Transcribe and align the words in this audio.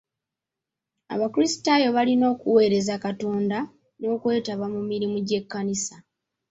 Abakrisitaayo 1.13 1.87
balina 1.97 2.25
okuweereza 2.33 2.95
Katonda 3.05 3.57
n'okwetaba 3.99 4.65
mu 4.73 4.81
mirimu 4.89 5.17
gy'ekkanisa. 5.27 5.95